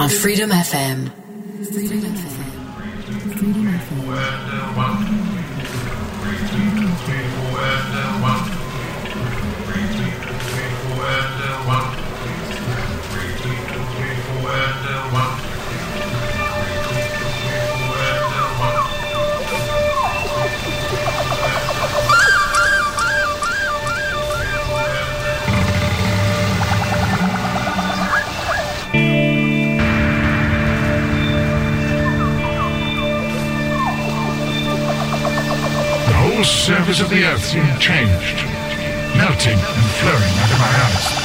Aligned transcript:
on 0.00 0.08
Freedom 0.08 0.48
FM. 0.48 1.12
Freedom 1.72 2.00
FM. 2.00 3.36
Freedom 3.36 3.66
FM. 3.66 4.59
Whole 36.40 36.44
surface 36.46 37.02
of 37.02 37.10
the 37.10 37.22
earth 37.22 37.44
seemed 37.44 37.78
changed, 37.78 38.46
melting 39.14 39.58
and 39.58 39.90
flowing 40.00 40.38
under 40.40 40.56
my 40.56 40.72
eyes. 40.86 41.19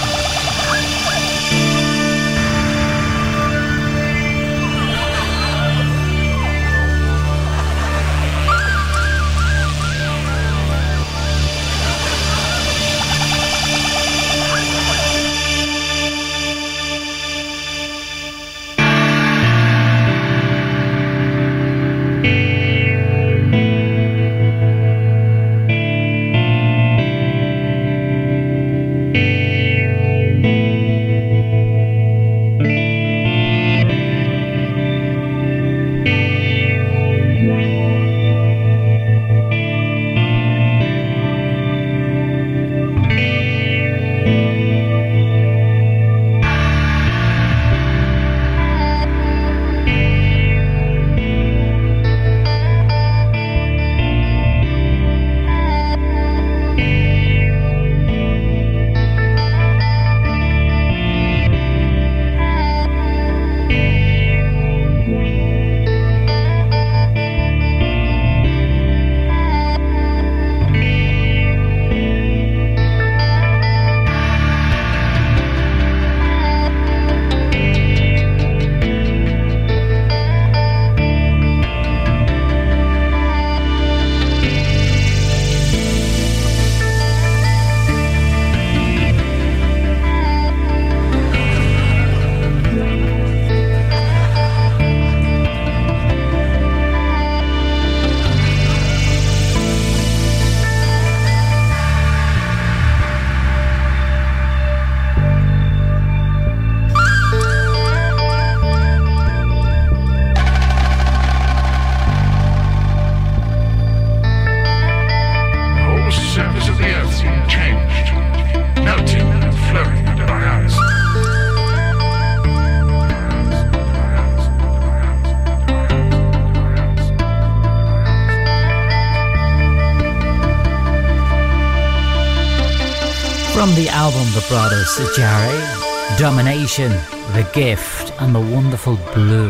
Brought 134.98 136.18
Domination, 136.18 136.92
The 137.34 137.50
Gift, 137.54 138.14
and 138.22 138.34
The 138.34 138.40
Wonderful 138.40 138.98
Blue. 139.14 139.50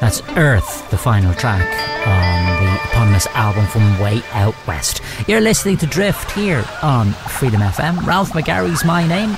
That's 0.00 0.20
Earth, 0.36 0.88
the 0.90 0.98
final 0.98 1.32
track 1.34 1.66
on 2.06 2.62
the 2.62 2.74
eponymous 2.84 3.26
album 3.28 3.66
from 3.66 3.98
Way 4.00 4.20
Out 4.32 4.54
West. 4.66 5.00
You're 5.26 5.40
listening 5.40 5.78
to 5.78 5.86
Drift 5.86 6.30
here 6.32 6.62
on 6.82 7.12
Freedom 7.12 7.62
FM. 7.62 8.04
Ralph 8.04 8.32
McGarry's 8.32 8.84
my 8.84 9.06
name, 9.06 9.30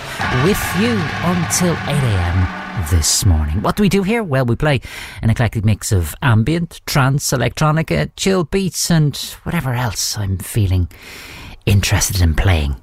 with 0.45 0.61
you 0.81 0.91
until 1.23 1.75
8am 1.77 2.91
this 2.91 3.25
morning. 3.25 3.63
What 3.63 3.77
do 3.77 3.83
we 3.83 3.89
do 3.89 4.03
here? 4.03 4.25
Well, 4.25 4.45
we 4.45 4.57
play 4.57 4.81
an 5.23 5.31
eclectic 5.31 5.65
mix 5.65 5.93
of 5.93 6.17
ambient, 6.21 6.81
trance, 6.87 7.31
electronica, 7.31 8.11
chill 8.17 8.43
beats, 8.43 8.91
and 8.91 9.17
whatever 9.45 9.73
else 9.73 10.19
I'm 10.19 10.39
feeling 10.39 10.89
interested 11.65 12.21
in 12.21 12.35
playing 12.35 12.75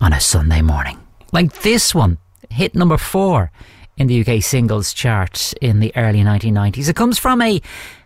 on 0.00 0.12
a 0.12 0.20
Sunday 0.20 0.62
morning. 0.62 0.98
Like 1.32 1.60
this 1.60 1.94
one, 1.94 2.18
hit 2.48 2.74
number 2.74 2.96
four 2.96 3.50
in 3.98 4.06
the 4.06 4.20
UK 4.20 4.42
singles 4.42 4.92
chart 4.94 5.52
in 5.60 5.80
the 5.80 5.92
early 5.96 6.20
1990s. 6.20 6.88
It 6.88 6.96
comes 6.96 7.18
from 7.18 7.42
a, 7.42 7.60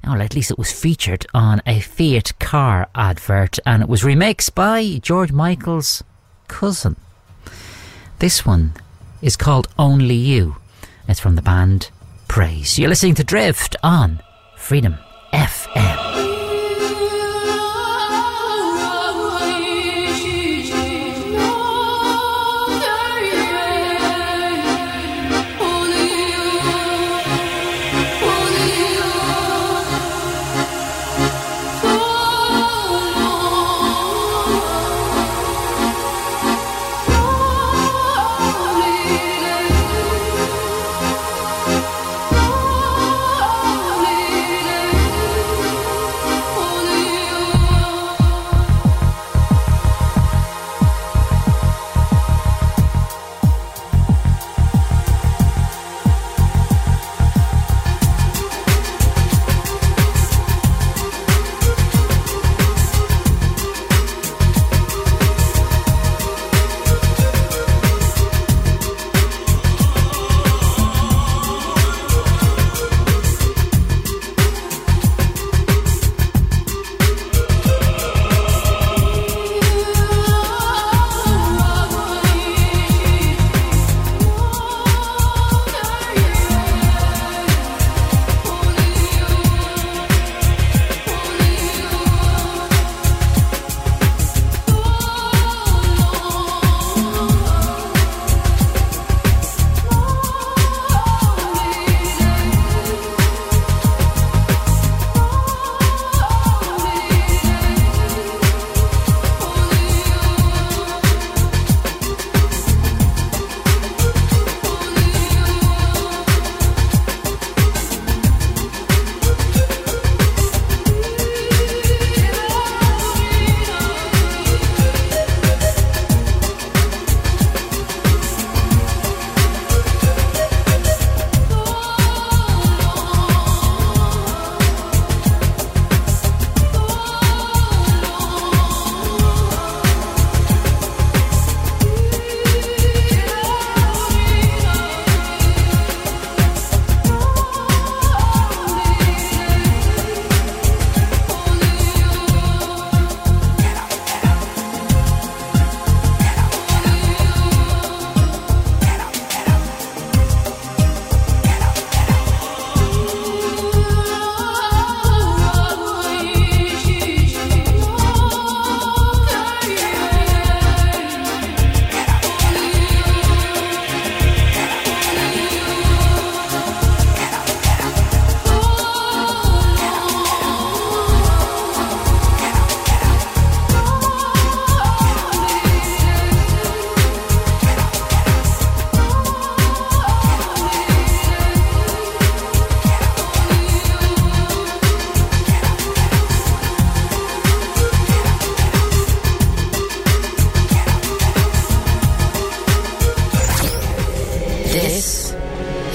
well, 0.04 0.20
at 0.22 0.34
least 0.34 0.50
it 0.50 0.58
was 0.58 0.72
featured 0.72 1.26
on 1.34 1.62
a 1.66 1.80
Fiat 1.80 2.38
car 2.40 2.88
advert 2.94 3.58
and 3.66 3.82
it 3.82 3.88
was 3.88 4.02
remixed 4.02 4.54
by 4.54 4.98
George 5.02 5.32
Michael's 5.32 6.02
cousin. 6.48 6.96
This 8.18 8.44
one 8.44 8.72
is 9.20 9.36
called 9.36 9.68
Only 9.78 10.14
You. 10.14 10.56
It's 11.06 11.20
from 11.20 11.36
the 11.36 11.42
band 11.42 11.90
Praise. 12.26 12.78
You're 12.78 12.88
listening 12.88 13.14
to 13.16 13.24
Drift 13.24 13.76
on 13.82 14.22
Freedom 14.56 14.96
FM. 15.32 16.11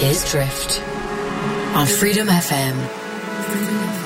is 0.02 0.30
Drift 0.30 0.82
on 1.76 1.88
Freedom 1.88 2.28
FM. 2.28 3.97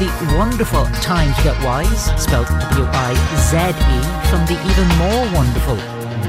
The 0.00 0.34
wonderful 0.38 0.86
Time 1.02 1.34
to 1.34 1.42
Get 1.42 1.56
Wize, 1.56 2.18
spelled 2.18 2.46
W 2.46 2.84
I 2.86 3.12
Z 3.36 3.58
E, 3.58 4.30
from 4.30 4.46
the 4.46 4.56
even 4.70 4.88
more 4.96 5.34
wonderful 5.34 5.76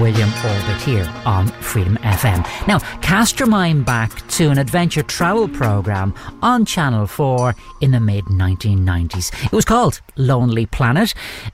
William 0.02 0.30
Orbit 0.44 0.82
here 0.82 1.10
on 1.26 1.48
Freedom 1.62 1.96
FM. 2.00 2.46
Now, 2.68 2.80
cast 3.00 3.40
your 3.40 3.48
mind 3.48 3.86
back 3.86 4.28
to 4.32 4.50
an 4.50 4.58
adventure 4.58 5.04
travel 5.04 5.48
programme 5.48 6.14
on 6.42 6.66
Channel 6.66 7.08
4 7.08 7.56
in 7.80 7.92
the 7.92 8.02
mid 8.02 8.26
1990s. 8.26 9.46
It 9.46 9.54
was 9.54 9.64
called 9.64 10.02
Lonely 10.18 10.66
Planet, 10.66 11.14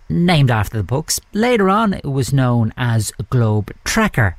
named 0.10 0.50
after 0.50 0.78
the 0.78 0.84
books. 0.84 1.20
Later 1.34 1.70
on, 1.70 1.94
it 1.94 2.04
was 2.04 2.34
known 2.34 2.74
as 2.78 3.12
Globe 3.30 3.72
Trekker. 3.86 4.34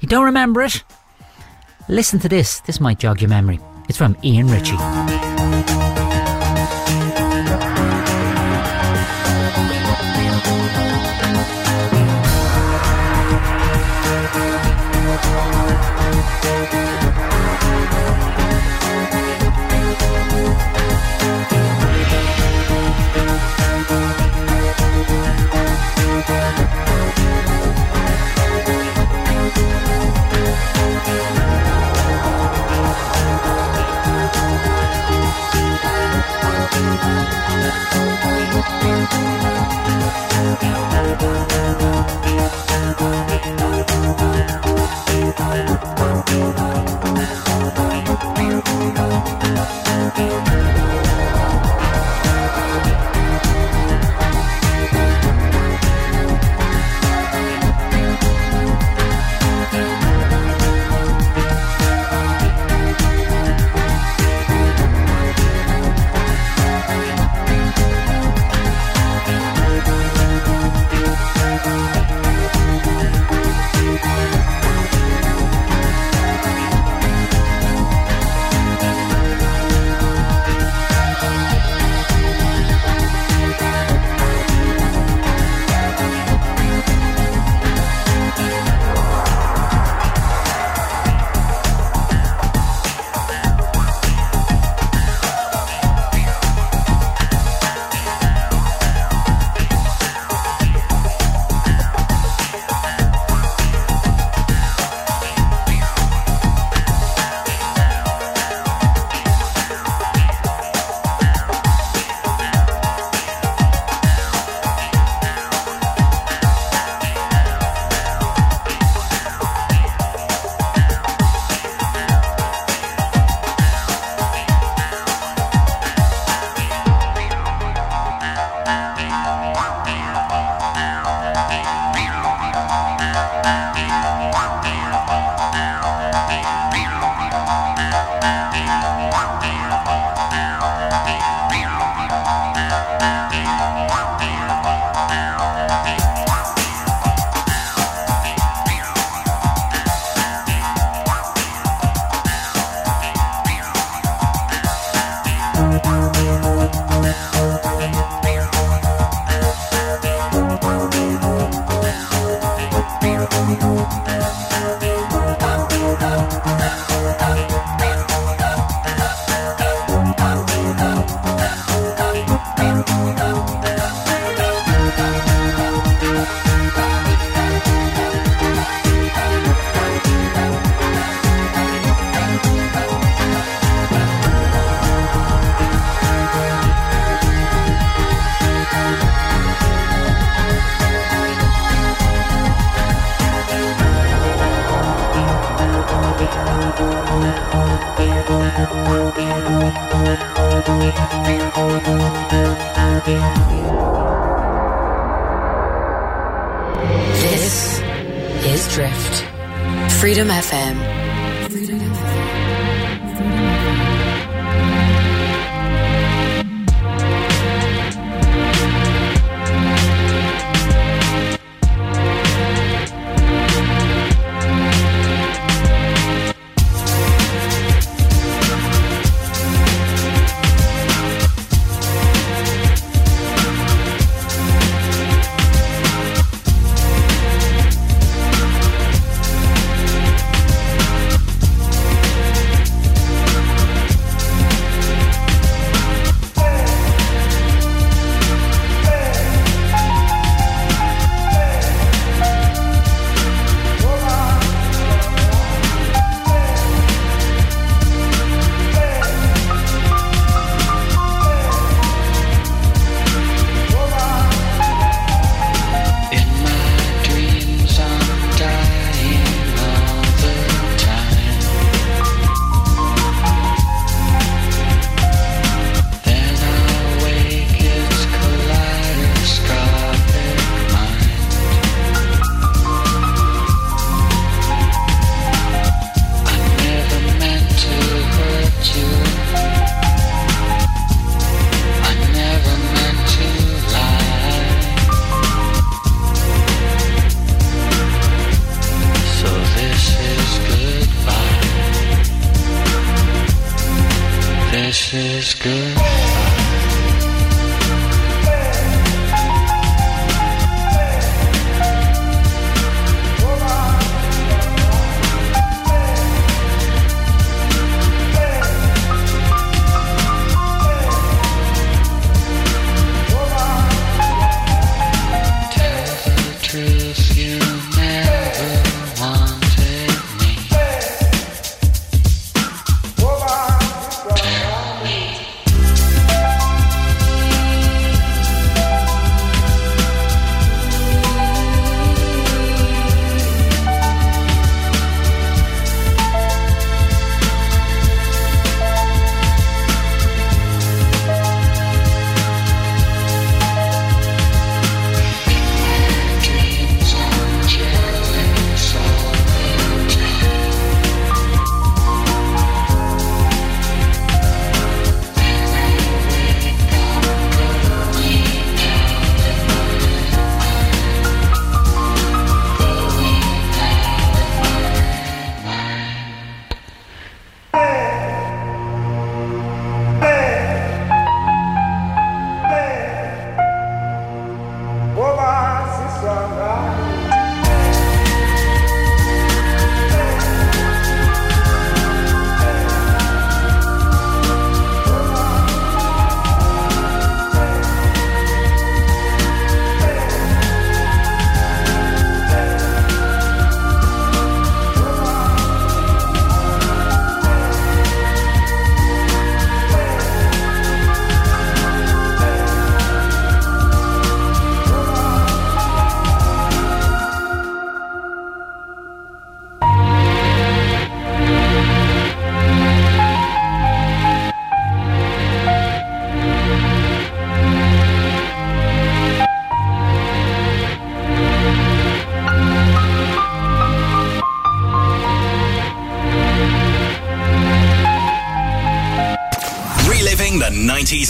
You 0.00 0.08
don't 0.08 0.24
remember 0.24 0.62
it? 0.62 0.82
Listen 1.88 2.18
to 2.18 2.28
this, 2.28 2.58
this 2.58 2.80
might 2.80 2.98
jog 2.98 3.20
your 3.20 3.30
memory. 3.30 3.60
It's 3.88 3.98
from 3.98 4.16
Ian 4.24 4.48
Ritchie. 4.48 5.17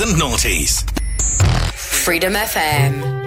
And 0.09 0.21
noughties. 0.21 0.85
Freedom 1.75 2.33
FM. 2.33 3.17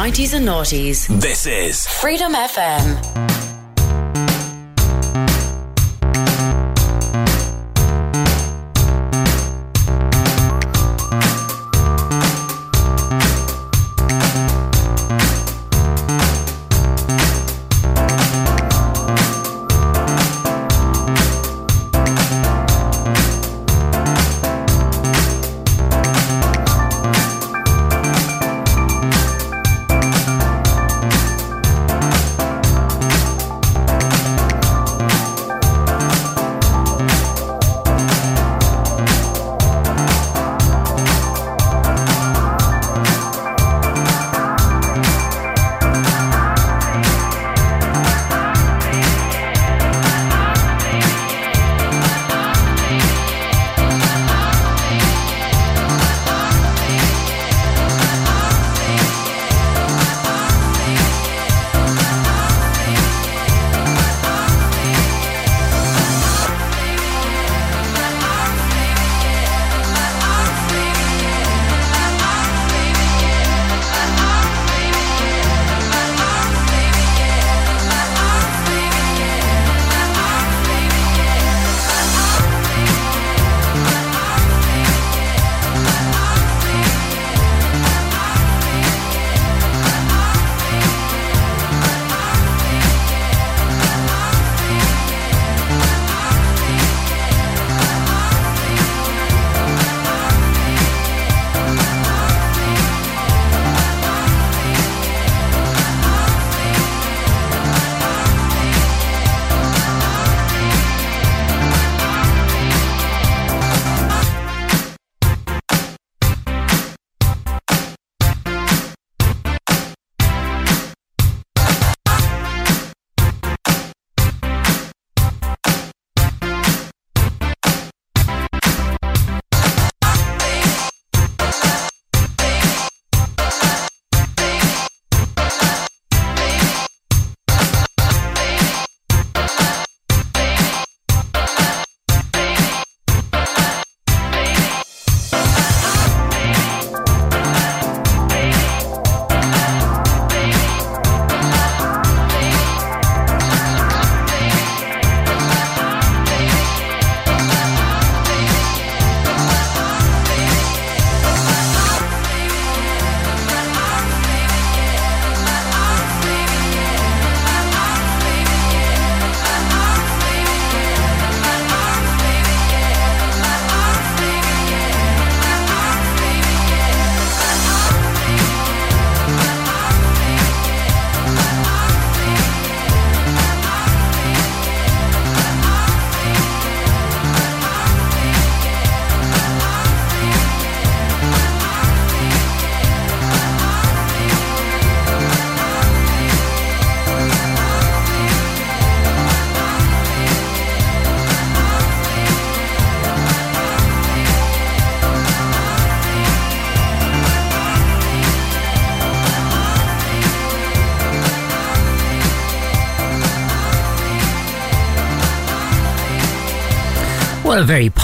90s 0.00 0.32
and 0.32 0.48
noughties. 0.48 1.20
This 1.20 1.46
is 1.46 1.86
Freedom 1.86 2.32
FM. 2.32 2.99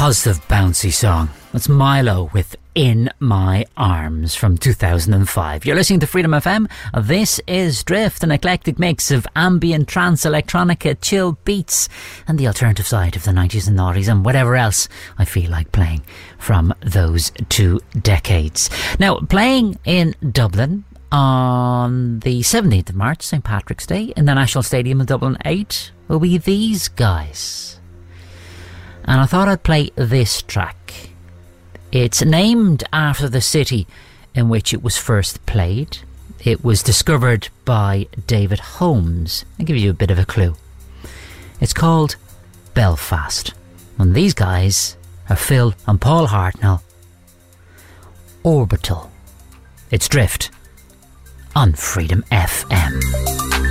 Positive, 0.07 0.47
bouncy 0.47 0.93
song. 0.93 1.31
That's 1.53 1.67
Mylo 1.67 2.33
with 2.33 2.55
In 2.77 3.11
My 3.19 3.67
Arms 3.77 4.37
from 4.37 4.57
2005. 4.57 5.67
You're 5.67 5.75
listening 5.75 5.99
to 5.99 6.07
Freedom 6.07 6.31
FM. 6.31 6.71
This 6.97 7.41
is 7.49 7.83
Drift, 7.83 8.23
an 8.23 8.31
eclectic 8.31 8.79
mix 8.79 9.11
of 9.11 9.27
ambient, 9.35 9.89
trance, 9.89 10.25
electronica, 10.25 10.97
chill 11.01 11.37
beats, 11.45 11.89
and 12.29 12.39
the 12.39 12.47
alternative 12.47 12.87
side 12.87 13.17
of 13.17 13.25
the 13.25 13.33
90s 13.33 13.67
and 13.67 13.77
noughties, 13.77 14.09
and 14.09 14.25
whatever 14.25 14.55
else 14.55 14.89
I 15.19 15.25
feel 15.25 15.51
like 15.51 15.73
playing 15.73 16.03
from 16.39 16.73
those 16.83 17.33
two 17.49 17.81
decades. 18.01 18.71
Now, 19.01 19.19
playing 19.19 19.77
in 19.85 20.15
Dublin 20.31 20.85
on 21.11 22.21
the 22.21 22.43
17th 22.43 22.91
of 22.91 22.95
March, 22.95 23.23
St. 23.23 23.43
Patrick's 23.43 23.87
Day, 23.87 24.13
in 24.17 24.27
the 24.27 24.35
National 24.35 24.63
Stadium 24.63 25.01
of 25.01 25.09
Dublin 25.09 25.37
8, 25.45 25.91
will 26.07 26.21
be 26.21 26.39
these 26.39 26.87
guys 26.87 27.76
and 29.07 29.21
I 29.21 29.27
thought 29.27 29.49
I'd 29.49 29.63
play 29.63 29.91
this 29.95 30.43
track. 30.43 31.11
It's 31.93 32.23
named 32.23 32.85
after 32.93 33.29
the 33.29 33.41
city 33.41 33.87
in 34.35 34.49
which 34.49 34.75
it 34.75 34.83
was 34.83 34.97
first 34.97 35.45
played. 35.47 35.99
It 36.45 36.65
was 36.65 36.83
discovered 36.83 37.49
by 37.65 38.07
David 38.27 38.61
Holmes. 38.61 39.45
I'll 39.59 39.67
give 39.67 39.77
you 39.77 39.91
a 39.91 39.95
bit 39.95 40.11
of 40.11 40.19
a 40.19 40.27
clue. 40.27 40.55
It's 41.61 41.73
called 41.73 42.17
Belfast. 42.75 43.55
And 43.99 44.15
these 44.15 44.35
guys 44.35 44.97
are 45.31 45.37
Phil 45.37 45.75
and 45.87 46.01
Paul 46.01 46.29
Hartnoll. 46.29 46.83
Orbital. 48.43 49.11
It's 49.91 50.09
Drift 50.09 50.51
on 51.55 51.73
Freedom 51.73 52.23
FM. 52.31 53.66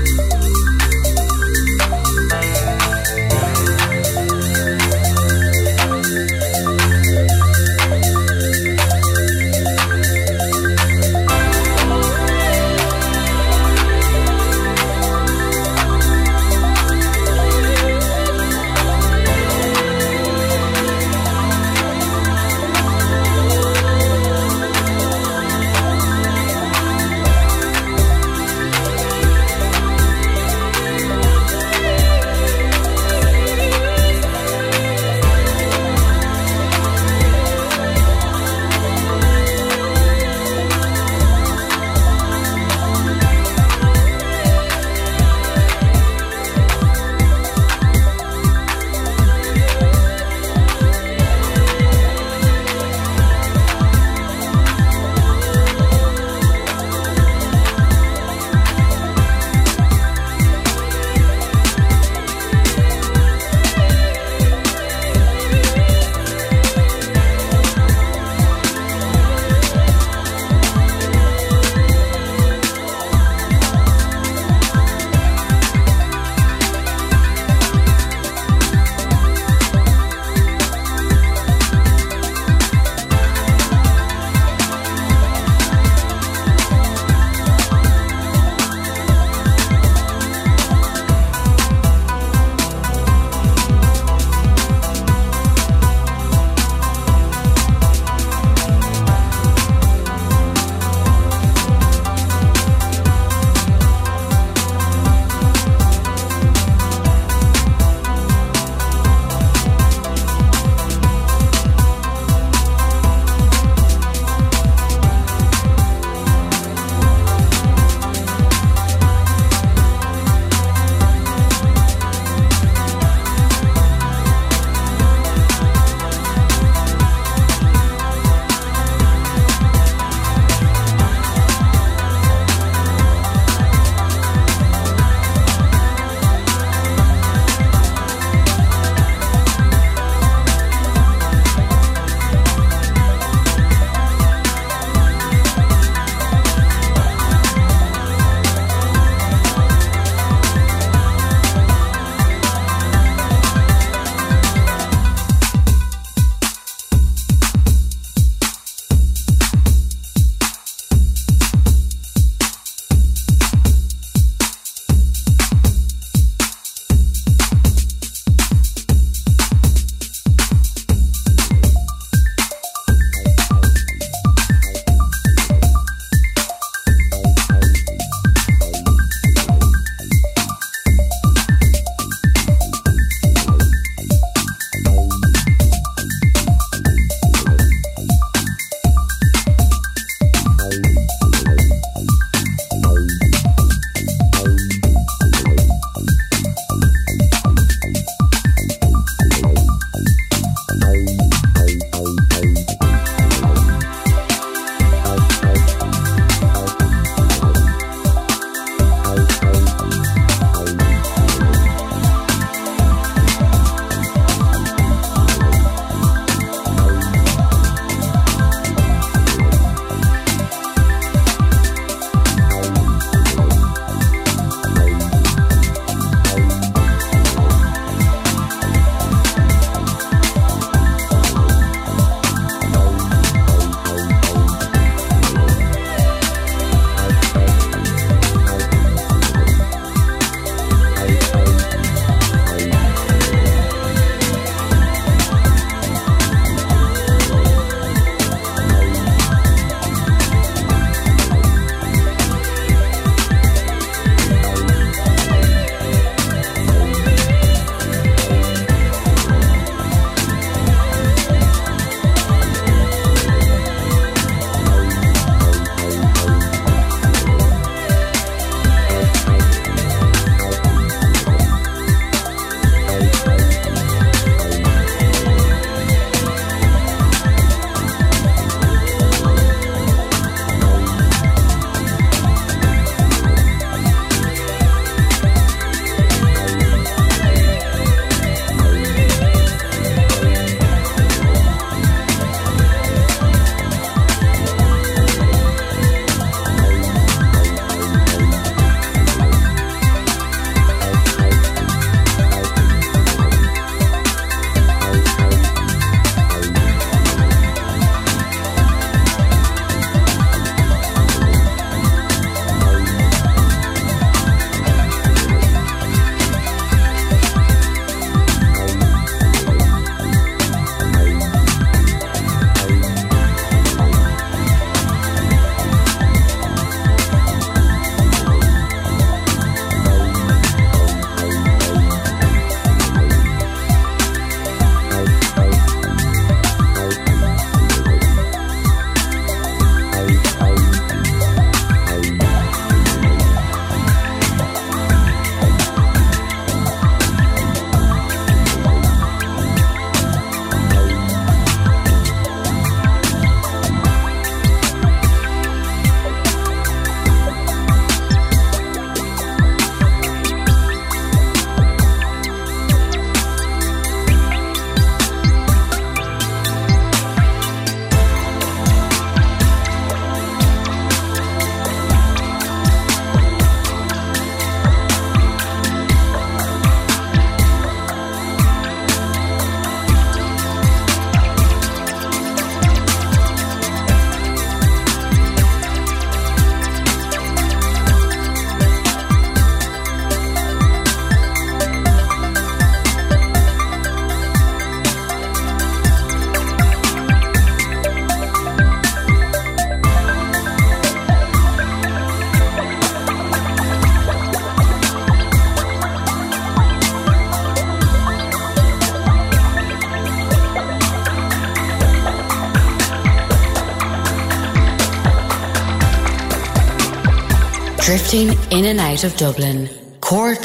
In 418.15 418.63
and 418.63 418.79
out 418.79 419.03
of 419.03 419.17
Dublin, 419.17 419.67
Cork, 419.99 420.39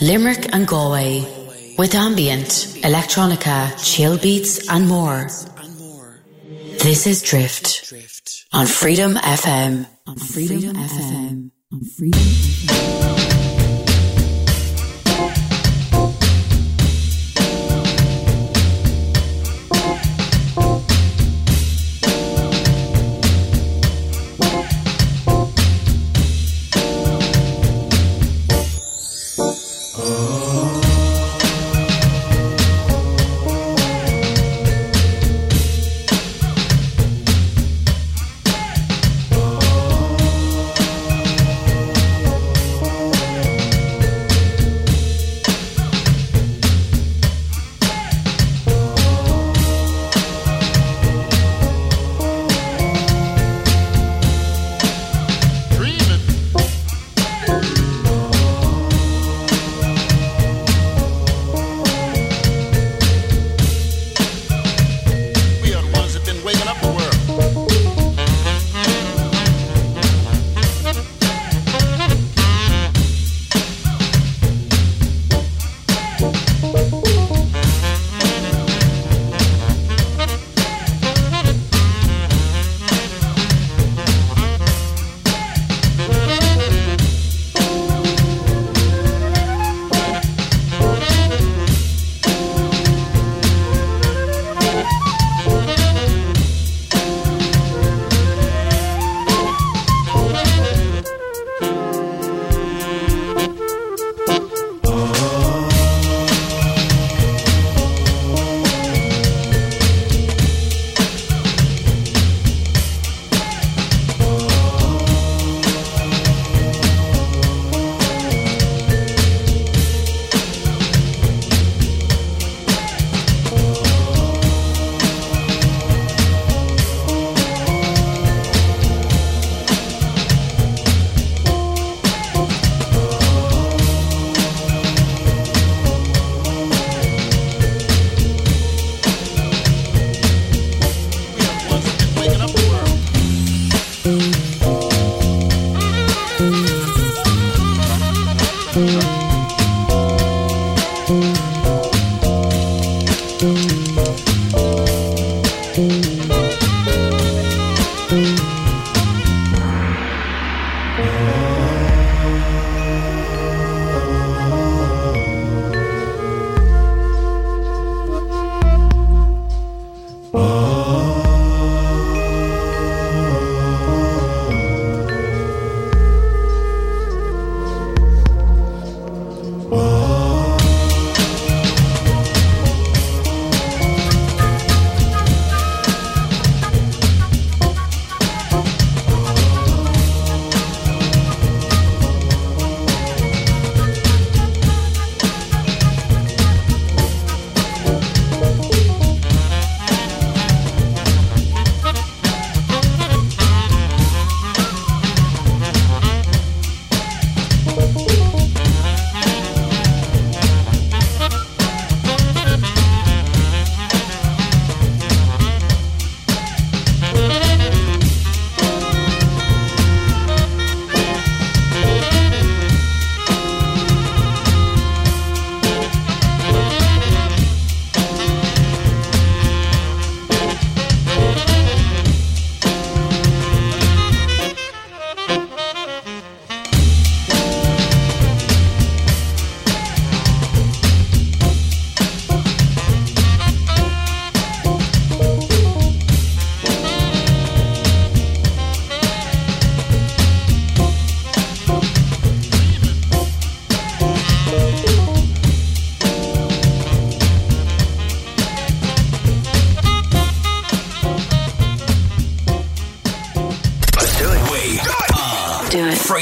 Limerick, 0.00 0.54
and 0.54 0.64
Galway. 0.64 1.26
With 1.76 1.96
ambient, 1.96 2.46
electronica, 2.84 3.74
chill 3.82 4.16
beats, 4.16 4.68
and 4.68 4.86
more. 4.86 5.26
This 6.78 7.04
is 7.08 7.22
Drift 7.22 8.46
on 8.52 8.66
Freedom 8.68 9.14
FM. 9.16 9.88
On 10.06 10.16
Freedom 10.16 10.76
FM. 10.76 11.25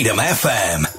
Freedom 0.04 0.18
FM. 0.18 0.93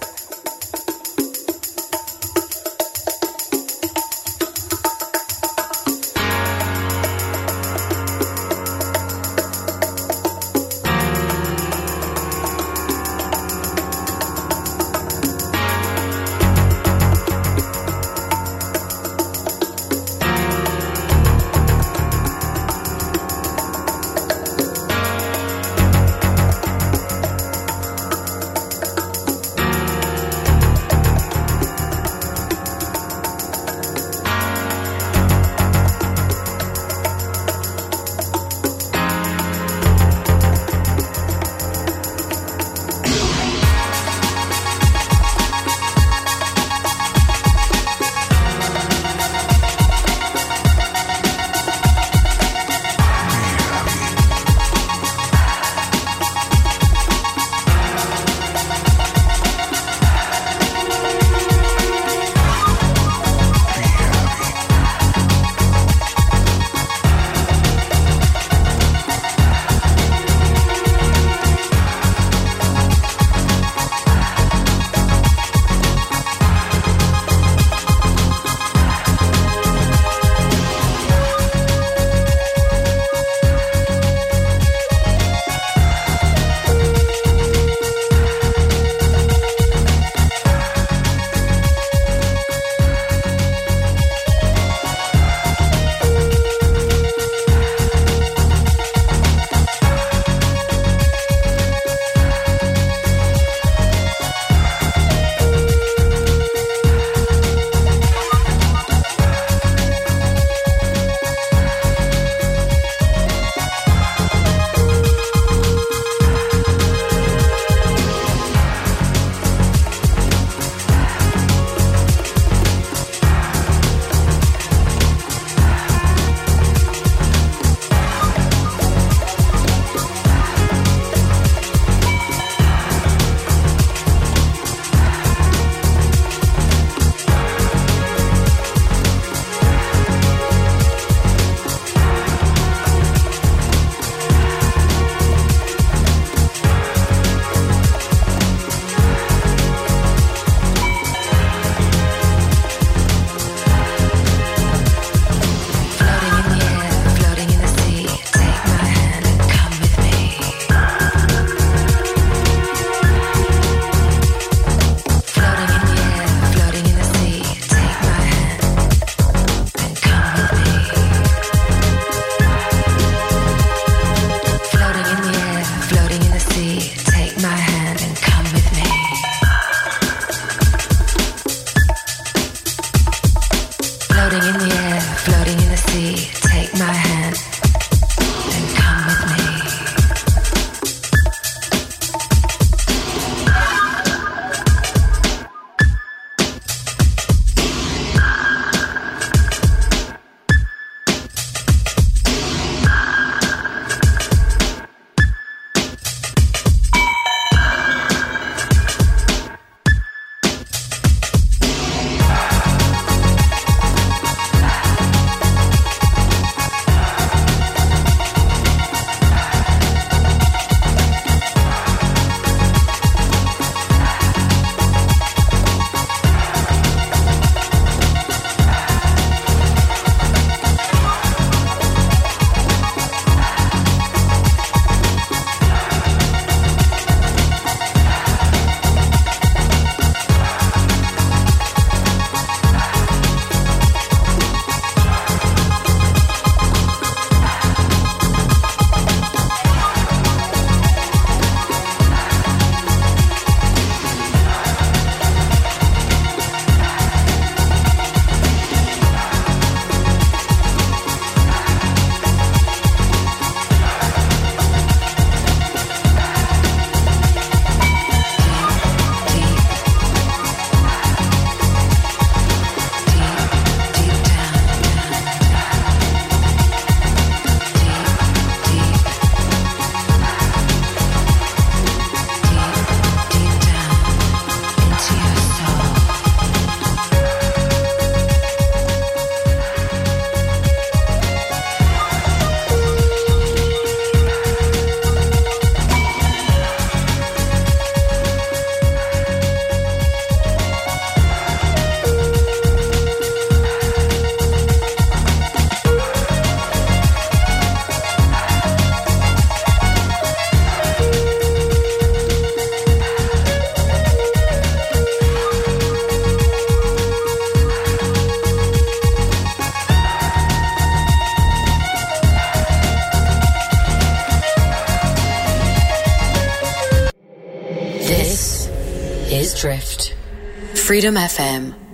Freedom 330.96 331.16
FM. 331.16 331.85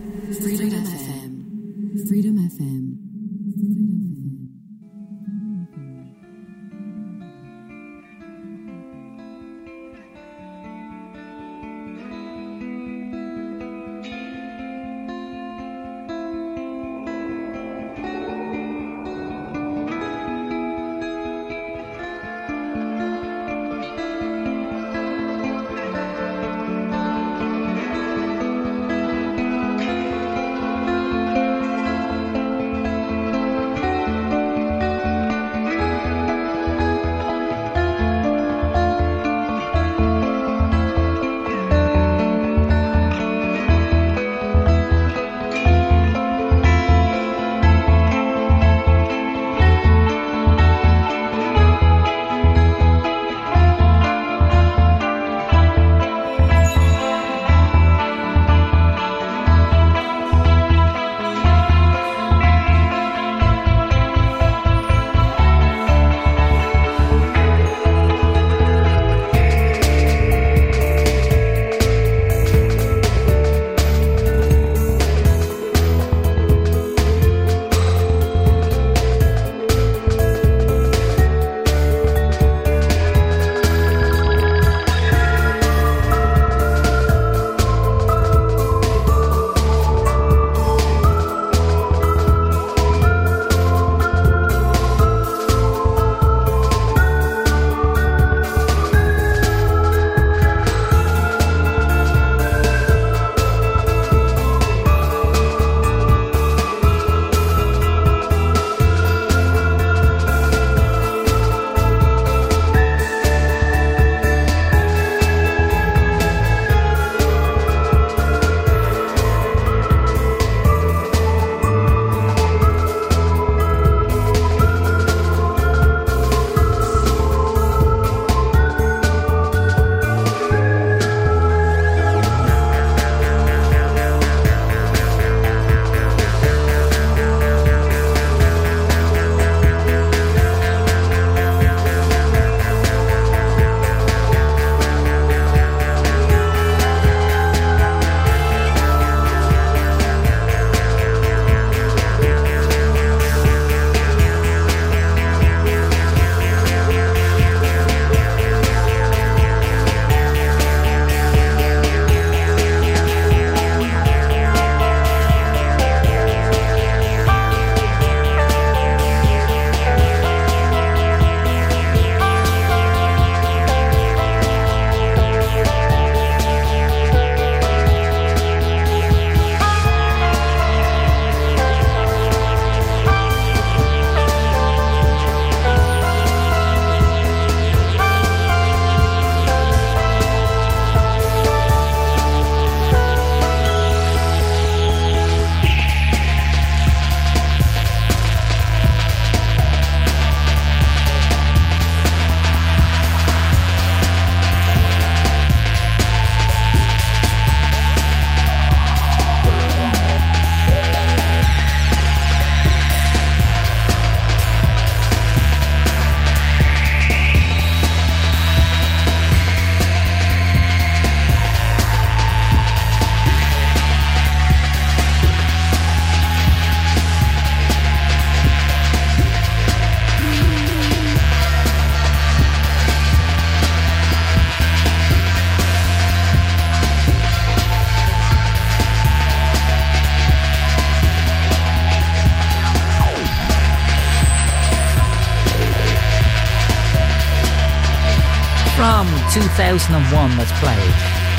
2001 249.62 250.38
that's 250.38 250.51
played 250.57 250.95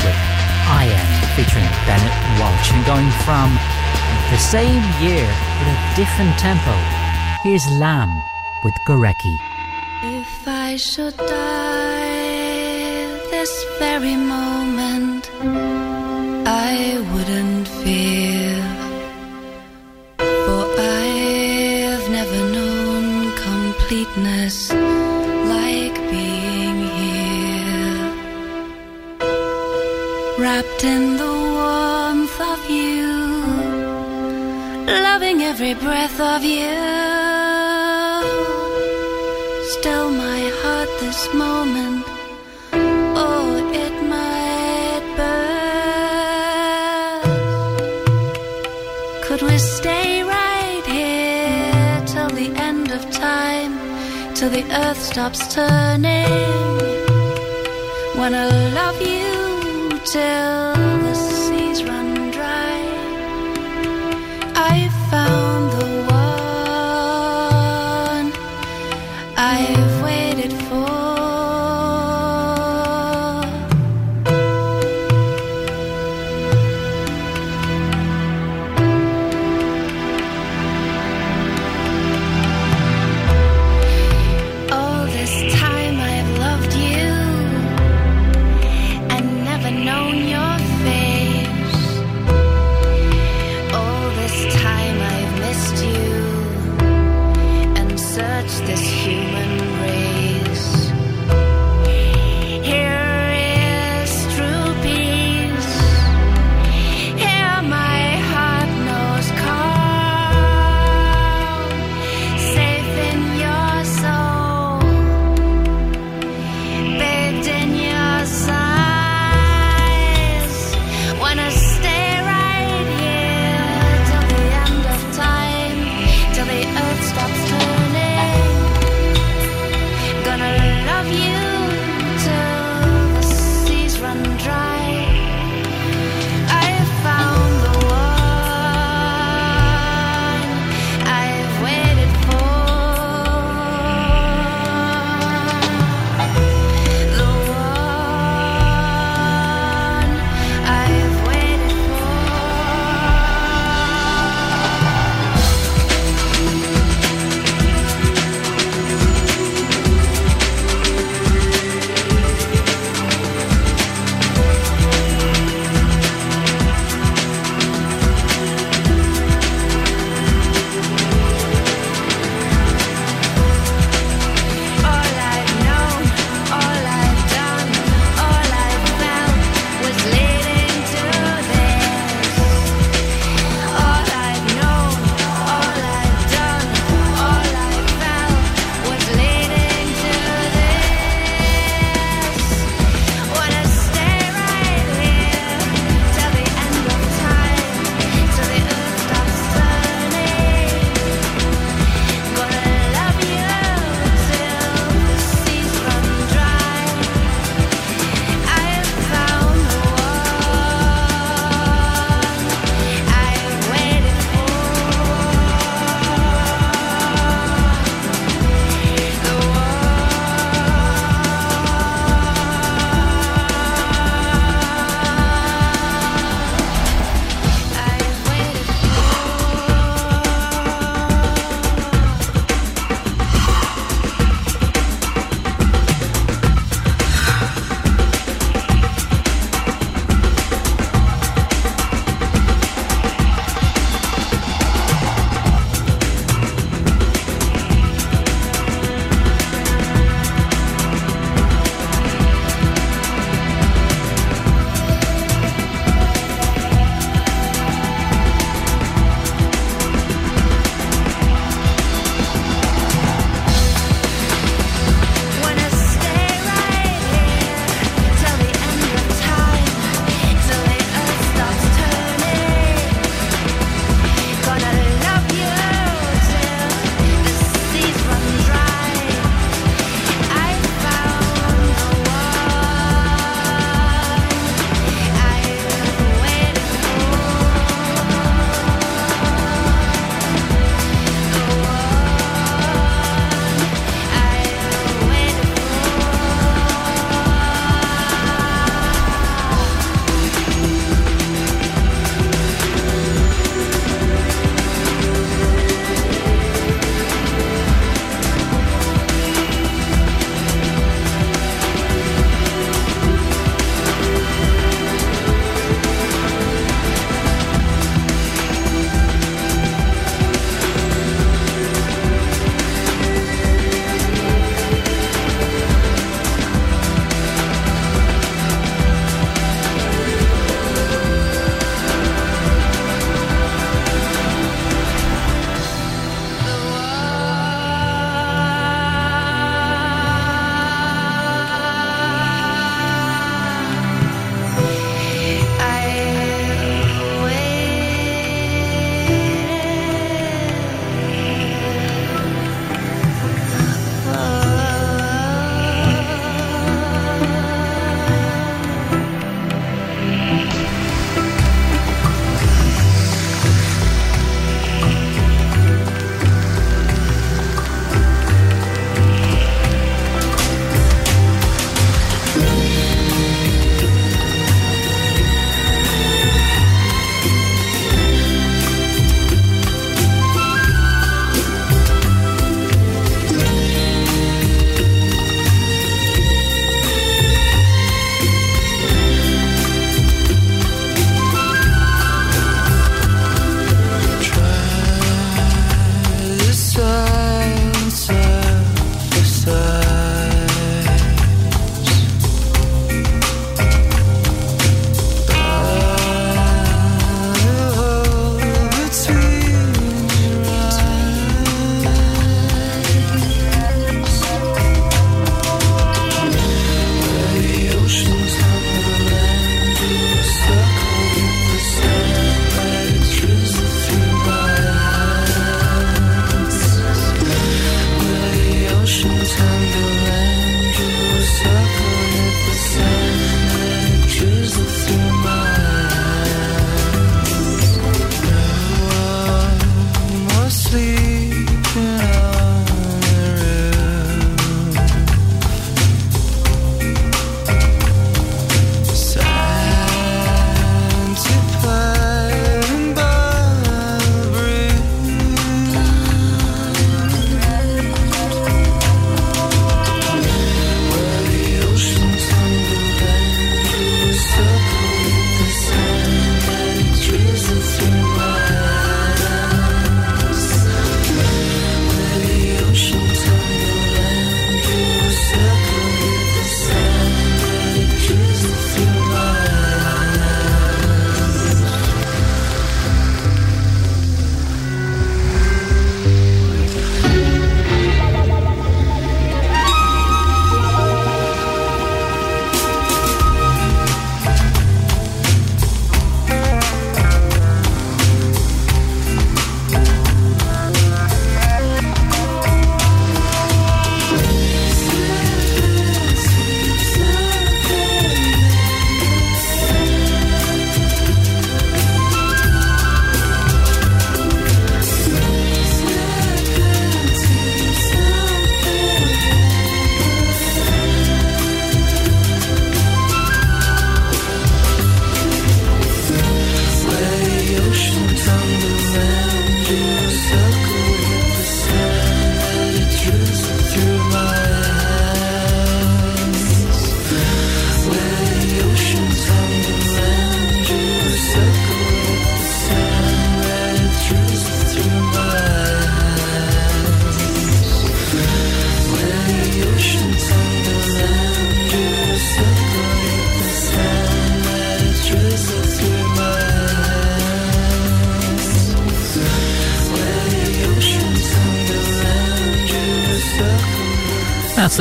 with 0.07 0.14
I 0.70 0.87
Am 0.87 1.09
featuring 1.35 1.66
Bennett 1.87 2.16
Walsh. 2.39 2.70
And 2.70 2.87
going 2.87 3.11
from 3.27 3.51
the 4.31 4.39
same 4.39 4.83
year 5.03 5.27
with 5.59 5.68
a 5.75 5.79
different 5.97 6.39
tempo, 6.39 6.70
here's 7.43 7.66
Lamb 7.83 8.14
with 8.62 8.75
Gorecki. 8.87 9.37
If 10.05 10.47
I 10.47 10.77
should 10.77 11.16
die 11.16 11.99
this 13.33 13.53
very 13.81 14.14
moment, 14.14 15.29
I 16.47 17.03
wouldn't 17.12 17.66
fear. 17.83 18.55
For 20.18 20.62
I've 20.79 22.09
never 22.09 22.41
known 22.55 23.33
completeness 23.49 24.72
till 54.43 54.51
the 54.51 54.64
earth 54.84 55.01
stops 55.01 55.55
turning? 55.55 56.28
Wanna 58.16 58.47
love 58.74 59.01
you 59.01 60.01
till 60.05 60.72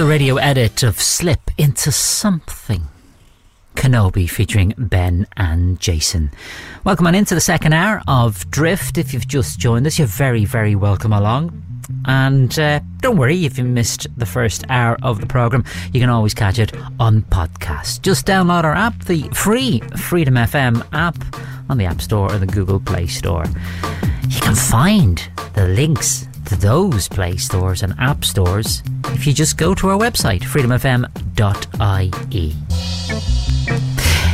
the 0.02 0.08
radio 0.08 0.38
edit 0.38 0.82
of 0.82 1.00
Slip 1.00 1.52
Into 1.60 1.92
Something. 1.92 2.88
Kinobe 3.76 4.28
featuring 4.28 4.74
Ben 4.76 5.28
and 5.38 5.80
Jason. 5.80 6.32
Welcome 6.84 7.06
on 7.06 7.14
into 7.14 7.36
the 7.36 7.42
second 7.42 7.74
hour 7.74 8.02
of 8.08 8.50
Drift. 8.50 8.98
If 8.98 9.14
you've 9.14 9.28
just 9.28 9.60
joined 9.60 9.86
us, 9.86 10.00
you're 10.00 10.08
very, 10.08 10.44
very 10.44 10.74
welcome 10.74 11.14
along. 11.14 11.62
And 12.06 12.58
uh, 12.58 12.80
don't 13.02 13.18
worry 13.18 13.46
if 13.46 13.60
you 13.60 13.64
missed 13.64 14.08
the 14.18 14.26
first 14.26 14.66
hour 14.70 14.98
of 15.04 15.22
the 15.22 15.28
programme, 15.28 15.66
you 15.94 16.00
can 16.00 16.10
always 16.10 16.34
catch 16.34 16.58
it 16.58 16.76
on 17.00 17.22
podcast. 17.22 18.02
Just 18.02 18.26
download 18.26 18.64
our 18.64 18.74
app, 18.74 19.04
the 19.04 19.30
free 19.34 19.82
Freedom 19.98 20.34
FM 20.34 20.84
app, 20.94 21.16
on 21.70 21.78
the 21.78 21.86
App 21.86 22.02
Store 22.02 22.34
or 22.34 22.40
the 22.40 22.48
Google 22.48 22.80
Play 22.80 23.06
Store. 23.06 23.46
You 24.28 24.42
can 24.42 24.56
find 24.56 25.22
the 25.54 25.68
links 25.68 26.28
to 26.46 26.56
those 26.56 27.08
Play 27.08 27.38
Stores 27.38 27.84
and 27.84 27.94
App 28.00 28.24
Stores 28.26 28.84
if 29.14 29.28
you 29.28 29.34
just 29.34 29.58
go 29.58 29.76
to 29.76 29.90
our 29.90 29.98
website, 29.98 30.42
freedomfm.ie. 30.42 31.02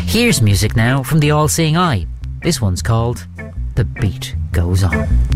Here's 0.06 0.42
music 0.42 0.76
now 0.76 1.04
from 1.04 1.20
the 1.20 1.32
All 1.32 1.48
Seeing 1.48 1.76
I. 1.78 2.08
This 2.42 2.62
one's 2.62 2.82
called 2.82 3.26
The 3.76 3.84
Beat 3.84 4.36
Goes 4.52 4.84
On. 4.84 5.27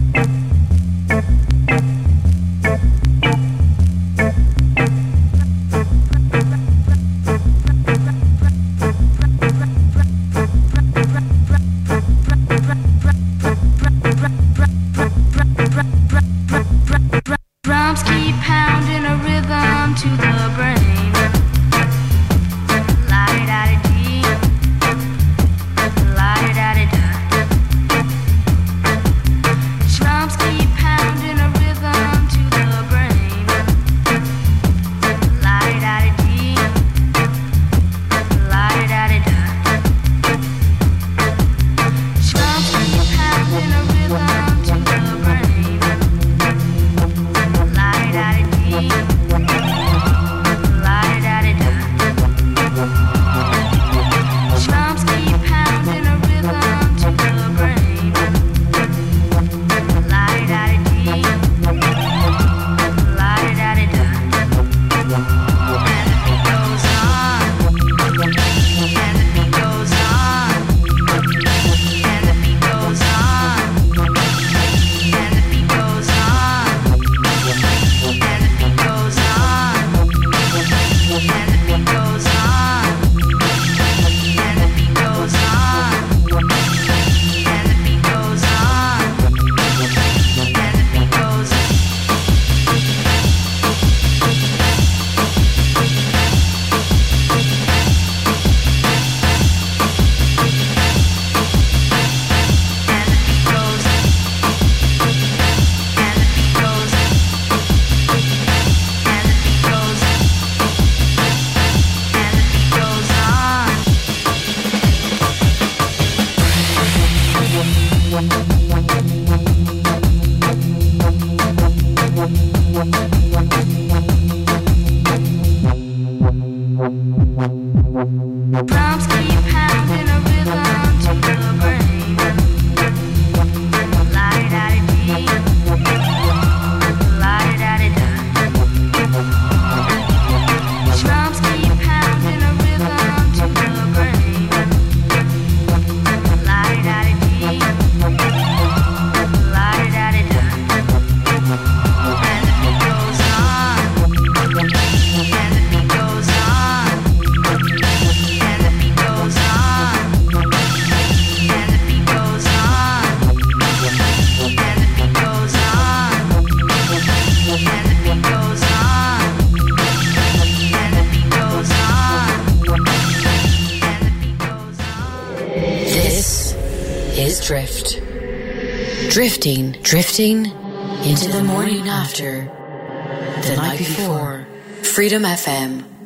Freedom 185.01 185.23
FM. 185.23 186.00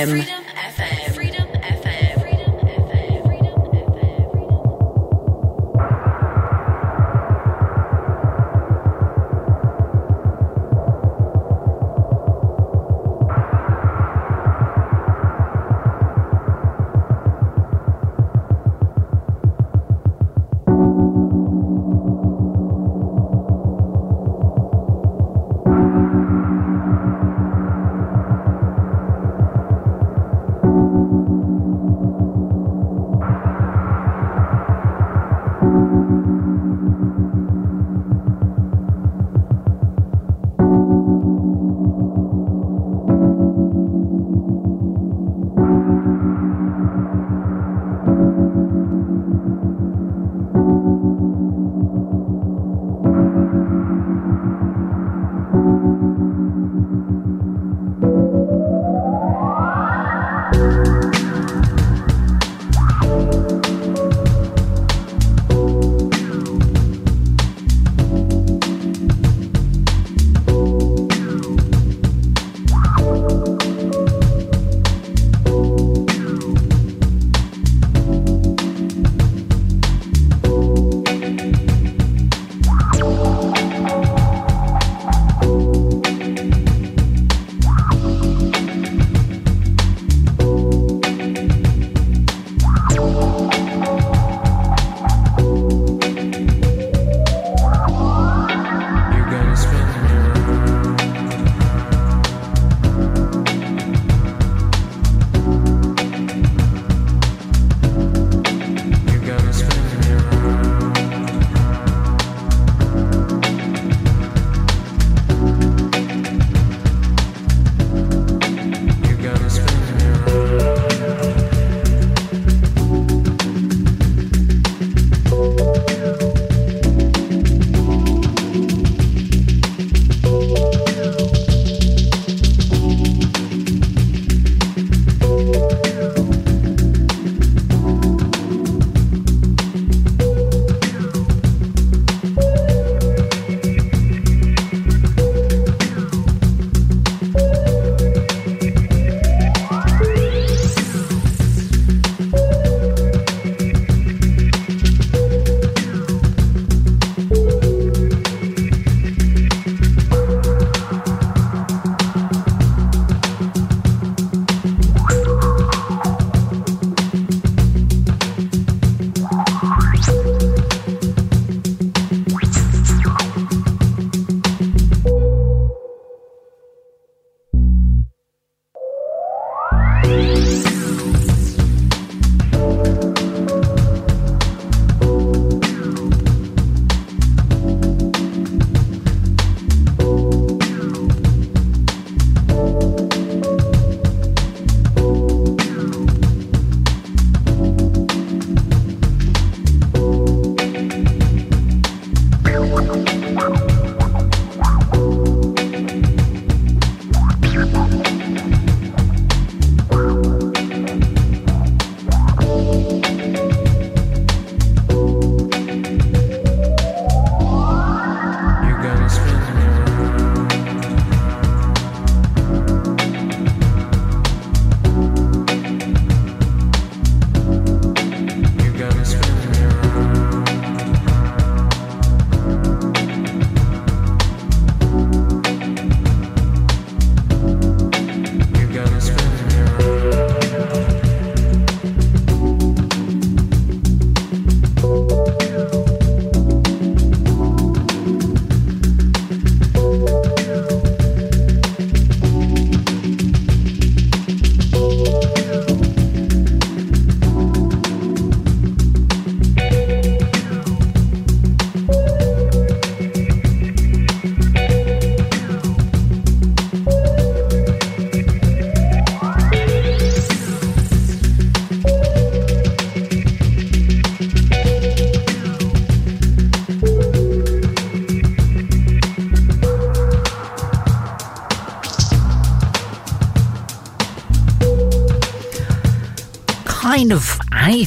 FM. 0.00 0.39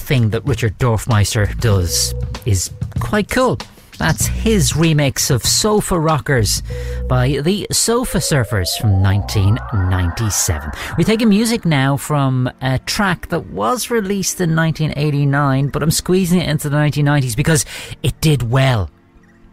Anything 0.03 0.31
that 0.31 0.43
Richard 0.43 0.77
Dorfmeister 0.79 1.57
does 1.61 2.13
is 2.45 2.71
quite 2.99 3.29
cool. 3.29 3.57
That's 3.97 4.25
his 4.25 4.73
remix 4.73 5.31
of 5.31 5.45
Sofa 5.45 5.97
Rockers 5.97 6.61
by 7.07 7.39
the 7.41 7.65
Sofa 7.71 8.17
Surfers 8.17 8.77
from 8.81 9.01
1997. 9.01 10.71
We're 10.97 11.05
taking 11.05 11.29
music 11.29 11.63
now 11.63 11.95
from 11.95 12.51
a 12.61 12.79
track 12.79 13.29
that 13.29 13.45
was 13.45 13.89
released 13.89 14.41
in 14.41 14.53
1989, 14.53 15.69
but 15.69 15.81
I'm 15.81 15.91
squeezing 15.91 16.41
it 16.41 16.49
into 16.49 16.69
the 16.69 16.75
1990s 16.75 17.37
because 17.37 17.65
it 18.01 18.19
did 18.19 18.51
well 18.51 18.89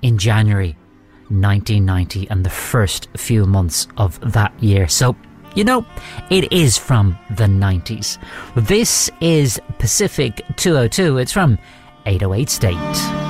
in 0.02 0.18
January 0.18 0.76
1990 1.28 2.28
and 2.28 2.44
the 2.44 2.50
first 2.50 3.08
few 3.16 3.46
months 3.46 3.86
of 3.98 4.18
that 4.32 4.52
year. 4.60 4.88
So, 4.88 5.14
you 5.54 5.64
know, 5.64 5.84
it 6.30 6.52
is 6.52 6.76
from 6.76 7.18
the 7.30 7.44
90s. 7.44 8.18
This 8.54 9.10
is 9.20 9.60
Pacific 9.78 10.42
202. 10.56 11.18
It's 11.18 11.32
from 11.32 11.58
808 12.06 12.50
State. 12.50 13.29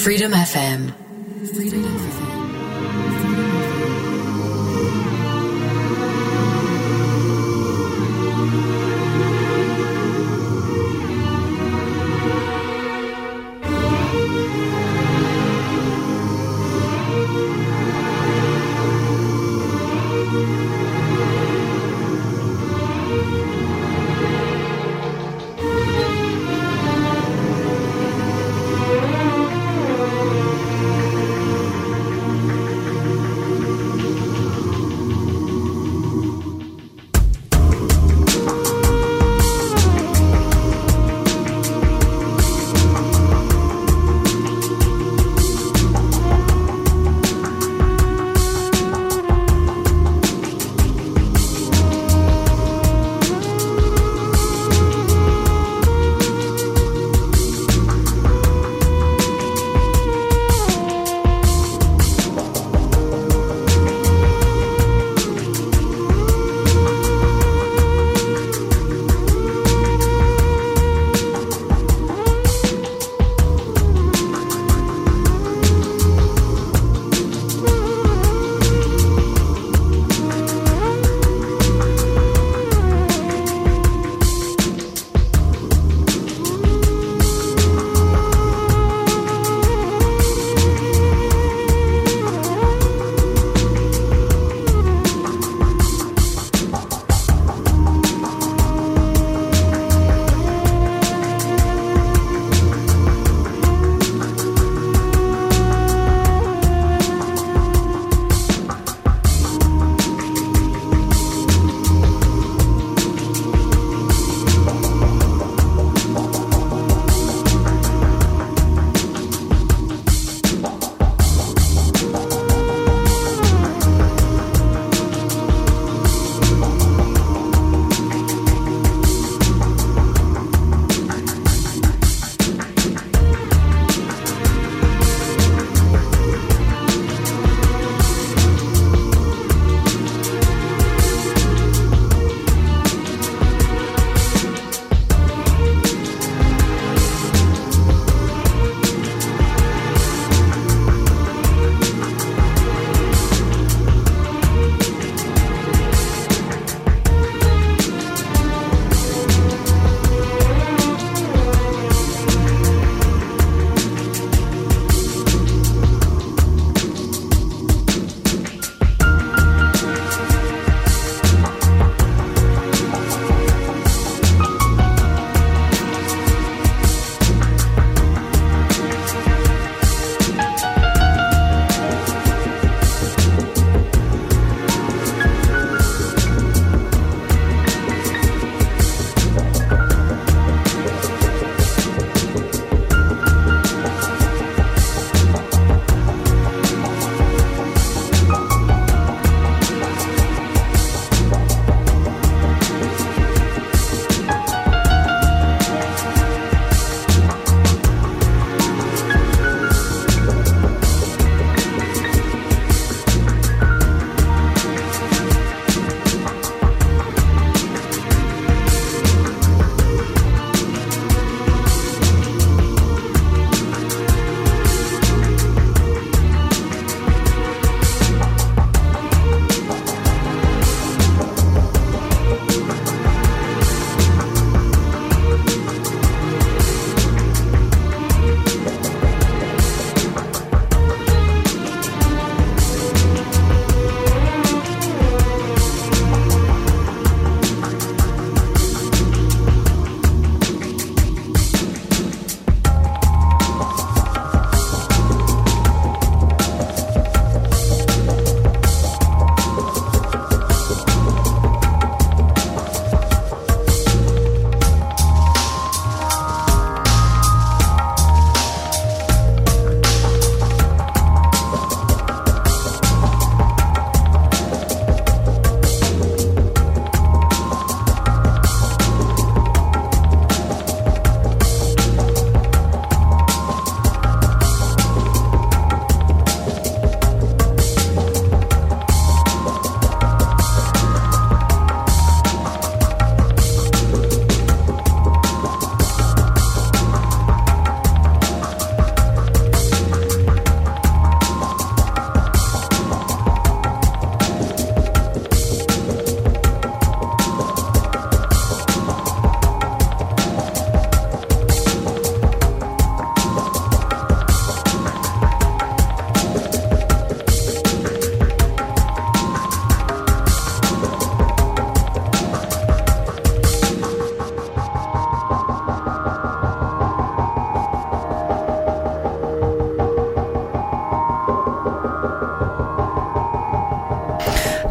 Freedom 0.00 0.32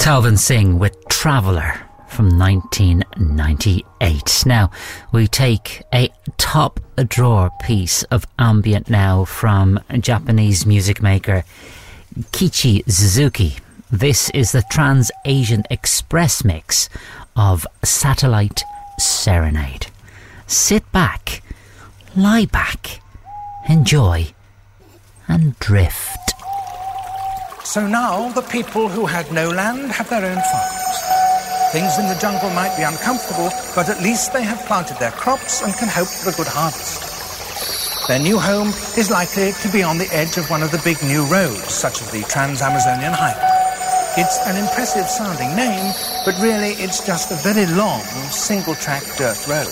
Calvin 0.09 0.37
Singh 0.37 0.79
with 0.79 1.07
Traveller 1.07 1.81
from 2.07 2.39
1998. 2.39 4.43
Now, 4.43 4.71
we 5.11 5.27
take 5.27 5.83
a 5.93 6.09
top 6.37 6.79
drawer 7.07 7.51
piece 7.61 8.01
of 8.05 8.25
ambient 8.39 8.89
now 8.89 9.23
from 9.23 9.79
Japanese 9.99 10.65
music 10.65 11.03
maker 11.03 11.43
Kichi 12.31 12.81
Suzuki. 12.91 13.57
This 13.91 14.31
is 14.31 14.51
the 14.51 14.63
Trans 14.71 15.11
Asian 15.25 15.63
Express 15.69 16.43
mix 16.43 16.89
of 17.35 17.67
Satellite 17.83 18.63
Serenade. 18.97 19.91
Sit 20.47 20.91
back, 20.91 21.43
lie 22.15 22.45
back, 22.45 22.99
enjoy, 23.69 24.33
and 25.27 25.59
drift. 25.59 25.98
So 27.69 27.85
now 27.85 28.31
the 28.33 28.41
people 28.41 28.89
who 28.89 29.05
had 29.05 29.31
no 29.31 29.47
land 29.47 29.91
have 29.91 30.09
their 30.09 30.25
own 30.25 30.41
farms. 30.41 30.97
Things 31.71 31.99
in 31.99 32.09
the 32.09 32.17
jungle 32.19 32.49
might 32.49 32.75
be 32.75 32.81
uncomfortable, 32.81 33.51
but 33.75 33.89
at 33.89 34.01
least 34.01 34.33
they 34.33 34.41
have 34.41 34.65
planted 34.65 34.97
their 34.97 35.11
crops 35.11 35.61
and 35.61 35.71
can 35.75 35.87
hope 35.87 36.07
for 36.07 36.31
a 36.31 36.33
good 36.33 36.49
harvest. 36.49 37.05
Their 38.07 38.17
new 38.17 38.39
home 38.39 38.69
is 38.97 39.11
likely 39.11 39.51
to 39.61 39.69
be 39.69 39.83
on 39.83 39.99
the 39.99 40.09
edge 40.09 40.37
of 40.41 40.49
one 40.49 40.63
of 40.63 40.71
the 40.71 40.81
big 40.81 40.97
new 41.05 41.21
roads, 41.29 41.69
such 41.69 42.01
as 42.01 42.09
the 42.09 42.25
Trans-Amazonian 42.25 43.13
Highway. 43.13 43.53
It's 44.17 44.41
an 44.49 44.57
impressive 44.57 45.05
sounding 45.05 45.53
name, 45.55 45.93
but 46.25 46.33
really 46.41 46.73
it's 46.81 47.05
just 47.05 47.29
a 47.29 47.37
very 47.45 47.69
long 47.77 48.01
single-track 48.33 49.05
dirt 49.13 49.37
road. 49.45 49.69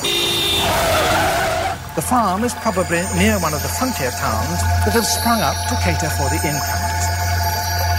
The 1.98 2.06
farm 2.06 2.44
is 2.44 2.54
probably 2.62 3.02
near 3.18 3.42
one 3.42 3.58
of 3.58 3.64
the 3.66 3.74
frontier 3.74 4.14
towns 4.22 4.62
that 4.86 4.94
have 4.94 5.08
sprung 5.08 5.42
up 5.42 5.58
to 5.66 5.74
cater 5.82 6.14
for 6.14 6.30
the 6.30 6.38
incomers. 6.46 6.87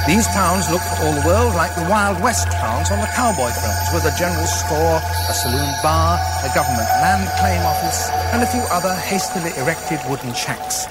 These 0.08 0.26
towns 0.28 0.70
look 0.70 0.80
for 0.80 1.04
all 1.04 1.12
the 1.12 1.26
world 1.26 1.54
like 1.54 1.74
the 1.74 1.82
Wild 1.82 2.22
West 2.22 2.50
towns 2.50 2.90
on 2.90 2.98
the 2.98 3.12
cowboy 3.12 3.52
films, 3.52 3.92
with 3.92 4.08
a 4.08 4.16
general 4.16 4.46
store, 4.46 4.96
a 5.04 5.34
saloon 5.34 5.68
bar, 5.82 6.16
a 6.42 6.48
government 6.54 6.88
land 7.04 7.28
claim 7.38 7.60
office, 7.60 8.08
and 8.32 8.42
a 8.42 8.46
few 8.46 8.62
other 8.72 8.94
hastily 8.94 9.52
erected 9.60 10.00
wooden 10.08 10.32
shacks. 10.32 10.86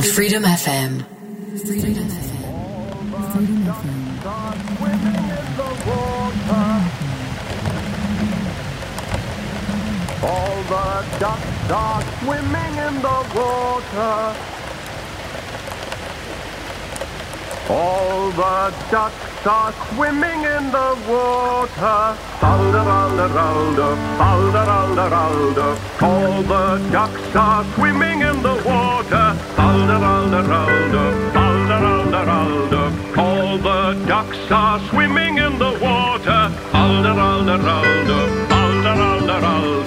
On 0.00 0.06
Freedom 0.06 0.42
FM. 0.44 1.04
Freedom 1.66 2.08
FM. 2.08 2.40
All 10.22 10.62
the 10.72 10.88
ducks 11.18 11.70
are 11.70 12.02
swimming 12.20 12.74
in 12.86 12.94
the 13.06 13.18
water. 13.36 14.16
All 17.68 18.30
the 18.30 18.74
ducks 18.90 19.46
are 19.46 19.72
swimming 19.88 20.40
in 20.56 20.64
the 20.76 20.90
water. 21.08 22.16
Falderalderalder, 22.40 23.92
falderalderalder. 24.18 26.02
All 26.02 26.42
the 26.42 26.88
ducks 26.90 27.36
are 27.36 27.64
swimming 27.74 28.22
in 28.22 28.42
the 28.42 28.62
water. 28.64 28.99
Falderalderalder, 29.10 31.10
falderalderalder. 31.34 33.18
All 33.18 33.58
the 33.58 34.06
ducks 34.06 34.38
are 34.50 34.78
swimming 34.88 35.38
in 35.38 35.58
the 35.58 35.72
water. 35.82 36.50
Falderalderalder, 36.70 38.46
falderalderalder. 38.48 39.79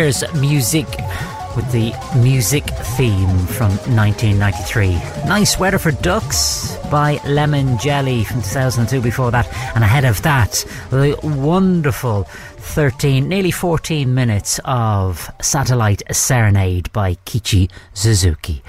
There's 0.00 0.24
music 0.32 0.86
with 1.54 1.70
the 1.72 1.92
music 2.16 2.64
theme 2.96 3.36
from 3.46 3.68
1993. 3.94 4.94
Nice 5.28 5.58
Weather 5.58 5.76
for 5.76 5.90
Ducks 5.90 6.74
by 6.90 7.20
Lemon 7.26 7.76
Jelly 7.76 8.24
from 8.24 8.40
2002 8.40 9.02
before 9.02 9.30
that. 9.30 9.46
And 9.74 9.84
ahead 9.84 10.06
of 10.06 10.22
that, 10.22 10.64
the 10.88 11.20
wonderful 11.22 12.24
13, 12.24 13.28
nearly 13.28 13.50
14 13.50 14.14
minutes 14.14 14.58
of 14.64 15.30
Satellite 15.42 16.02
Serenade 16.10 16.90
by 16.94 17.16
Kichi 17.26 17.70
Suzuki. 17.92 18.59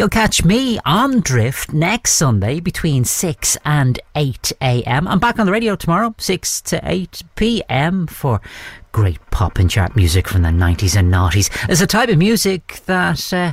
You'll 0.00 0.08
catch 0.08 0.42
me 0.46 0.78
on 0.86 1.20
Drift 1.20 1.74
next 1.74 2.12
Sunday 2.12 2.58
between 2.58 3.04
6 3.04 3.58
and 3.66 4.00
8 4.14 4.52
a.m. 4.62 5.06
I'm 5.06 5.18
back 5.18 5.38
on 5.38 5.44
the 5.44 5.52
radio 5.52 5.76
tomorrow, 5.76 6.14
6 6.16 6.62
to 6.62 6.80
8 6.82 7.22
p.m. 7.36 8.06
for 8.06 8.40
great 8.92 9.18
pop 9.30 9.58
and 9.58 9.68
chart 9.68 9.94
music 9.96 10.26
from 10.26 10.40
the 10.40 10.48
90s 10.48 10.96
and 10.96 11.12
noughties. 11.12 11.50
It's 11.68 11.82
a 11.82 11.86
type 11.86 12.08
of 12.08 12.16
music 12.16 12.80
that 12.86 13.30
uh, 13.34 13.52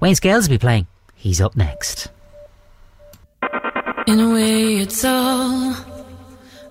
Wayne 0.00 0.14
Scales 0.14 0.48
will 0.48 0.54
be 0.54 0.58
playing. 0.60 0.86
He's 1.14 1.42
up 1.42 1.56
next. 1.56 2.08
In 4.06 4.18
a 4.18 4.32
way, 4.32 4.76
it's 4.76 5.04
all 5.04 5.76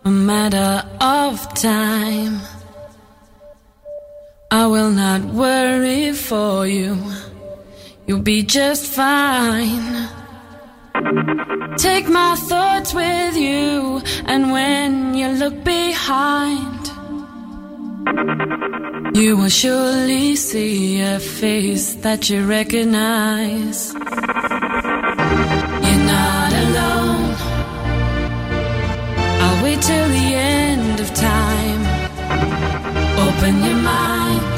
a 0.04 0.10
matter 0.10 0.84
of 1.00 1.54
time. 1.54 2.42
I 4.50 4.66
will 4.66 4.90
not 4.90 5.22
worry 5.26 6.12
for 6.12 6.66
you. 6.66 6.98
You'll 8.12 8.20
be 8.20 8.44
just 8.44 8.88
fine. 8.88 10.10
Take 11.78 12.10
my 12.10 12.36
thoughts 12.36 12.94
with 12.94 13.38
you, 13.38 14.02
and 14.26 14.52
when 14.52 15.14
you 15.14 15.30
look 15.30 15.64
behind, 15.64 16.88
you 19.16 19.38
will 19.38 19.48
surely 19.48 20.36
see 20.36 21.00
a 21.00 21.20
face 21.20 21.94
that 22.04 22.30
you 22.30 22.46
recognize. 22.46 23.94
You're 25.86 26.06
not 26.18 26.52
alone. 26.66 27.36
I'll 29.44 29.64
wait 29.64 29.82
till 29.82 30.10
the 30.20 30.28
end 30.36 31.00
of 31.00 31.14
time. 31.14 31.82
Open 33.26 33.64
your 33.64 33.80
mind. 33.94 34.58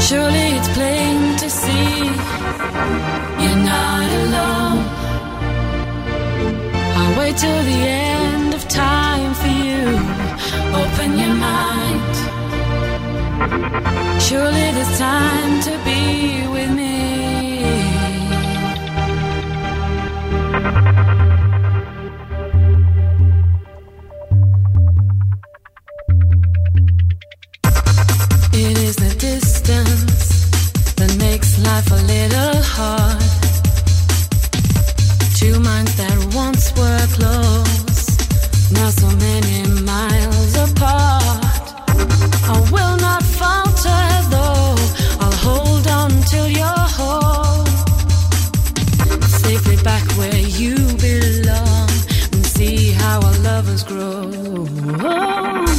Surely 0.00 0.48
it's 0.58 0.68
plain 0.76 1.33
see 1.64 2.04
you're 3.42 3.62
not 3.74 4.08
alone. 4.22 4.80
I'll 6.98 7.14
wait 7.18 7.36
till 7.44 7.62
the 7.72 7.80
end 8.12 8.54
of 8.58 8.62
time 8.68 9.32
for 9.40 9.52
you. 9.66 9.82
Open 10.82 11.10
your 11.22 11.36
mind. 11.48 12.14
Surely 14.26 14.66
there's 14.76 14.94
time 14.98 15.54
to 15.68 15.72
be 15.88 16.02
with 16.54 16.70
me. 16.80 16.94
life 31.64 31.90
a 31.90 32.00
little 32.14 32.56
hard. 32.76 33.22
Two 35.40 35.58
minds 35.60 35.94
that 35.96 36.16
once 36.34 36.64
were 36.78 37.06
close, 37.16 38.00
now 38.72 38.90
so 38.90 39.08
many 39.26 39.56
miles 39.92 40.54
apart. 40.66 41.66
I 42.52 42.56
will 42.74 42.96
not 43.06 43.22
falter 43.38 44.04
though, 44.34 44.76
I'll 45.22 45.38
hold 45.46 45.86
on 46.00 46.10
till 46.30 46.48
you're. 46.48 46.74
Safely 49.44 49.76
back 49.82 50.04
where 50.18 50.42
you 50.60 50.76
belong, 51.08 51.88
and 52.32 52.44
see 52.56 52.92
how 52.92 53.20
our 53.26 53.38
lovers 53.48 53.82
grow. 53.84 55.73